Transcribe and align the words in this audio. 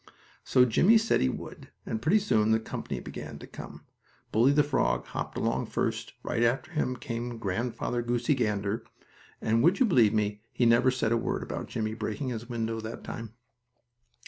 So 0.43 0.65
Jimmie 0.65 0.97
said 0.97 1.21
he 1.21 1.29
would, 1.29 1.69
and 1.85 2.01
pretty 2.01 2.17
soon 2.17 2.49
the 2.49 2.59
company 2.59 2.99
began 2.99 3.37
to 3.37 3.45
come. 3.45 3.85
Bully, 4.31 4.51
the 4.51 4.63
frog, 4.63 5.05
hopped 5.05 5.37
along 5.37 5.67
first, 5.67 6.13
and 6.23 6.31
right 6.31 6.41
after 6.41 6.71
him 6.71 6.95
came 6.95 7.37
Grandfather 7.37 8.01
Goosey 8.01 8.33
Gander, 8.33 8.83
and, 9.43 9.61
would 9.61 9.79
you 9.79 9.85
believe 9.85 10.11
me, 10.15 10.41
he 10.51 10.65
never 10.65 10.89
said 10.89 11.11
a 11.11 11.17
word 11.17 11.43
about 11.43 11.67
Jimmie 11.67 11.93
breaking 11.93 12.29
his 12.29 12.49
window 12.49 12.79
that 12.79 13.03
time. 13.03 13.35